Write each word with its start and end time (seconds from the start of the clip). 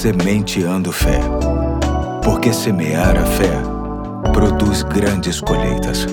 Sementeando 0.00 0.90
Fé. 0.92 1.20
Porque 2.24 2.54
semear 2.54 3.18
a 3.18 3.26
fé 3.26 3.52
produz 4.32 4.82
grandes 4.82 5.42
colheitas. 5.42 6.06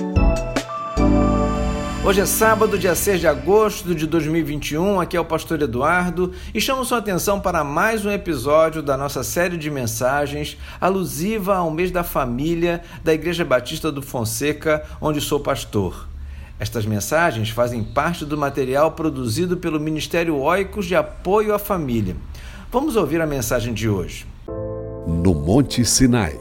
Hoje 2.04 2.20
é 2.20 2.26
sábado, 2.26 2.78
dia 2.78 2.94
6 2.94 3.18
de 3.18 3.26
agosto 3.26 3.94
de 3.94 4.06
2021. 4.06 5.00
Aqui 5.00 5.16
é 5.16 5.20
o 5.20 5.24
pastor 5.24 5.62
Eduardo 5.62 6.34
e 6.52 6.60
chamo 6.60 6.84
sua 6.84 6.98
atenção 6.98 7.40
para 7.40 7.64
mais 7.64 8.04
um 8.04 8.10
episódio 8.10 8.82
da 8.82 8.94
nossa 8.94 9.24
série 9.24 9.56
de 9.56 9.70
mensagens 9.70 10.58
alusiva 10.78 11.56
ao 11.56 11.70
mês 11.70 11.90
da 11.90 12.04
família 12.04 12.82
da 13.02 13.14
Igreja 13.14 13.42
Batista 13.42 13.90
do 13.90 14.02
Fonseca, 14.02 14.84
onde 15.00 15.18
sou 15.18 15.40
pastor. 15.40 16.06
Estas 16.60 16.84
mensagens 16.84 17.48
fazem 17.48 17.82
parte 17.82 18.26
do 18.26 18.36
material 18.36 18.92
produzido 18.92 19.56
pelo 19.56 19.80
Ministério 19.80 20.36
Oicos 20.36 20.84
de 20.84 20.94
Apoio 20.94 21.54
à 21.54 21.58
Família. 21.58 22.16
Vamos 22.70 22.96
ouvir 22.96 23.18
a 23.22 23.26
mensagem 23.26 23.72
de 23.72 23.88
hoje. 23.88 24.26
No 25.06 25.34
Monte 25.34 25.86
Sinai. 25.86 26.38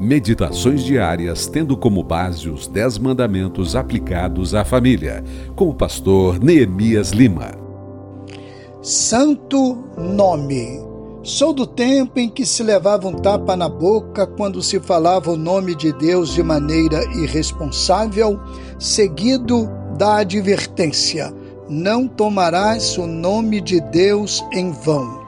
Meditações 0.00 0.82
diárias 0.82 1.46
tendo 1.46 1.76
como 1.76 2.02
base 2.02 2.50
os 2.50 2.66
Dez 2.66 2.98
Mandamentos 2.98 3.76
aplicados 3.76 4.52
à 4.52 4.64
família, 4.64 5.22
com 5.54 5.68
o 5.68 5.74
pastor 5.74 6.42
Neemias 6.42 7.10
Lima. 7.10 7.52
Santo 8.82 9.84
nome. 9.96 10.82
Sou 11.22 11.52
do 11.52 11.68
tempo 11.68 12.18
em 12.18 12.28
que 12.28 12.44
se 12.44 12.64
levava 12.64 13.06
um 13.06 13.14
tapa 13.14 13.54
na 13.54 13.68
boca 13.68 14.26
quando 14.26 14.60
se 14.60 14.80
falava 14.80 15.30
o 15.30 15.36
nome 15.36 15.76
de 15.76 15.92
Deus 15.92 16.34
de 16.34 16.42
maneira 16.42 17.00
irresponsável, 17.16 18.40
seguido 18.76 19.70
da 19.96 20.16
advertência: 20.16 21.32
não 21.68 22.08
tomarás 22.08 22.98
o 22.98 23.06
nome 23.06 23.60
de 23.60 23.80
Deus 23.80 24.44
em 24.52 24.72
vão. 24.72 25.23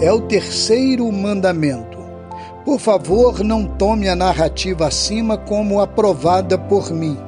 É 0.00 0.10
o 0.10 0.22
terceiro 0.22 1.10
mandamento. 1.12 1.98
Por 2.64 2.78
favor, 2.78 3.40
não 3.44 3.64
tome 3.66 4.08
a 4.08 4.16
narrativa 4.16 4.86
acima 4.86 5.36
como 5.36 5.80
aprovada 5.80 6.56
por 6.56 6.90
mim. 6.90 7.18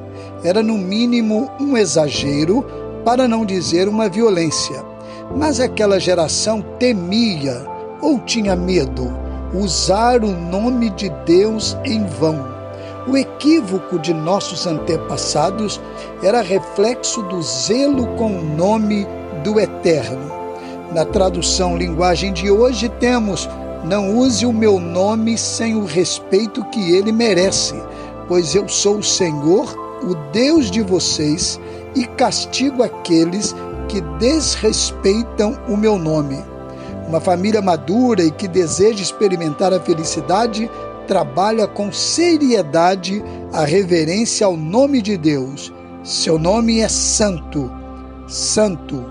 Era 0.43 0.63
no 0.63 0.77
mínimo 0.77 1.51
um 1.59 1.77
exagero, 1.77 2.65
para 3.03 3.27
não 3.27 3.45
dizer 3.45 3.87
uma 3.87 4.09
violência. 4.09 4.83
Mas 5.35 5.59
aquela 5.59 5.99
geração 5.99 6.61
temia 6.79 7.65
ou 8.01 8.19
tinha 8.19 8.55
medo 8.55 9.25
usar 9.53 10.23
o 10.23 10.31
nome 10.31 10.89
de 10.89 11.09
Deus 11.25 11.77
em 11.85 12.03
vão. 12.05 12.45
O 13.07 13.15
equívoco 13.15 13.99
de 13.99 14.13
nossos 14.13 14.65
antepassados 14.65 15.79
era 16.23 16.41
reflexo 16.41 17.21
do 17.23 17.41
zelo 17.41 18.07
com 18.15 18.39
o 18.39 18.43
nome 18.43 19.07
do 19.43 19.59
Eterno. 19.59 20.44
Na 20.93 21.03
tradução 21.03 21.77
linguagem 21.77 22.31
de 22.31 22.49
hoje 22.49 22.89
temos 22.89 23.49
não 23.85 24.17
use 24.17 24.45
o 24.45 24.53
meu 24.53 24.79
nome 24.79 25.37
sem 25.37 25.75
o 25.75 25.85
respeito 25.85 26.63
que 26.65 26.95
ele 26.95 27.11
merece, 27.11 27.75
pois 28.27 28.55
eu 28.55 28.67
sou 28.67 28.97
o 28.97 29.03
Senhor, 29.03 29.75
o 30.03 30.15
Deus 30.31 30.71
de 30.71 30.81
vocês, 30.81 31.59
e 31.95 32.05
castigo 32.05 32.81
aqueles 32.81 33.55
que 33.87 34.01
desrespeitam 34.19 35.57
o 35.67 35.77
meu 35.77 35.97
nome. 35.97 36.43
Uma 37.07 37.19
família 37.19 37.61
madura 37.61 38.23
e 38.23 38.31
que 38.31 38.47
deseja 38.47 39.01
experimentar 39.01 39.71
a 39.71 39.79
felicidade 39.79 40.69
trabalha 41.07 41.67
com 41.67 41.91
seriedade 41.91 43.23
a 43.53 43.63
reverência 43.63 44.47
ao 44.47 44.57
nome 44.57 45.01
de 45.01 45.15
Deus. 45.15 45.71
Seu 46.03 46.39
nome 46.39 46.79
é 46.79 46.87
Santo, 46.87 47.71
Santo, 48.27 49.05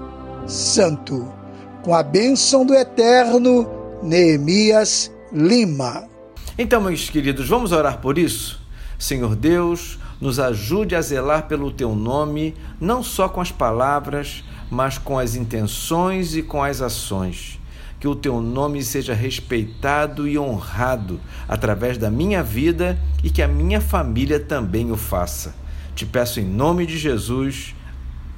Santo. 0.47 1.44
Com 1.85 1.95
a 1.95 2.03
bênção 2.03 2.65
do 2.65 2.75
Eterno, 2.75 3.69
Neemias 4.03 5.13
Lima. 5.31 6.09
Então, 6.57 6.81
meus 6.81 7.11
queridos, 7.11 7.47
vamos 7.47 7.73
orar 7.73 7.99
por 7.99 8.17
isso? 8.17 8.59
Senhor 8.99 9.37
Deus, 9.37 9.99
nos 10.19 10.41
ajude 10.41 10.97
a 10.97 11.03
zelar 11.03 11.47
pelo 11.47 11.71
teu 11.71 11.95
nome, 11.95 12.55
não 12.81 13.03
só 13.03 13.29
com 13.29 13.39
as 13.39 13.53
palavras, 13.53 14.43
mas 14.71 14.97
com 14.97 15.19
as 15.19 15.35
intenções 15.35 16.35
e 16.35 16.43
com 16.43 16.63
as 16.63 16.81
ações. 16.81 17.61
Que 18.01 18.09
o 18.09 18.17
teu 18.17 18.41
nome 18.41 18.83
seja 18.83 19.13
respeitado 19.13 20.27
e 20.27 20.39
honrado 20.39 21.21
através 21.47 21.99
da 21.99 22.11
minha 22.11 22.43
vida 22.43 22.99
e 23.23 23.29
que 23.29 23.43
a 23.43 23.49
minha 23.49 23.83
família 23.83 24.41
também 24.41 24.91
o 24.91 24.97
faça. 24.97 25.55
Te 25.95 26.07
peço 26.07 26.41
em 26.41 26.47
nome 26.47 26.87
de 26.87 26.97
Jesus. 26.97 27.75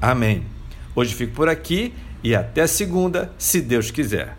Amém. 0.02 0.42
Hoje 0.96 1.14
fico 1.14 1.32
por 1.32 1.48
aqui 1.48 1.94
e 2.26 2.34
até 2.34 2.66
segunda, 2.66 3.30
se 3.38 3.60
Deus 3.60 3.92
quiser. 3.92 4.36